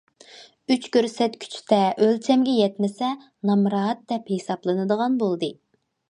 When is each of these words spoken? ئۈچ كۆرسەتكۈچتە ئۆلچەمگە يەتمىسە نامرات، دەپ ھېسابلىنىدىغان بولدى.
ئۈچ 0.75 0.85
كۆرسەتكۈچتە 0.95 1.77
ئۆلچەمگە 2.05 2.55
يەتمىسە 2.59 3.09
نامرات، 3.49 4.01
دەپ 4.13 4.31
ھېسابلىنىدىغان 4.37 5.19
بولدى. 5.25 5.51